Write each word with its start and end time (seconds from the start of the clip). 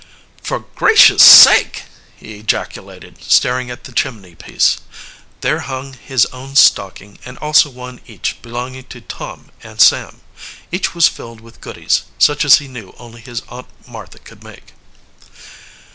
"For 0.41 0.61
gracious' 0.73 1.21
sake!" 1.21 1.83
he 2.17 2.39
ejaculated, 2.39 3.23
staring 3.23 3.69
at 3.69 3.83
the 3.83 3.91
chimney 3.91 4.33
piece. 4.33 4.79
"There 5.41 5.59
hung 5.59 5.93
his 5.93 6.25
own 6.33 6.55
stocking 6.55 7.19
and 7.23 7.37
also 7.37 7.69
one 7.69 8.01
each 8.07 8.41
belonging 8.41 8.85
to 8.85 9.01
Tom 9.01 9.51
and 9.61 9.79
Sam. 9.79 10.21
Each 10.71 10.95
was 10.95 11.07
filled 11.07 11.39
with 11.39 11.61
goodies 11.61 12.01
such 12.17 12.43
as 12.45 12.57
he 12.57 12.67
knew 12.67 12.95
only 12.97 13.21
his 13.21 13.43
Aunt 13.49 13.67
Martha 13.87 14.17
could 14.17 14.43
make. 14.43 14.73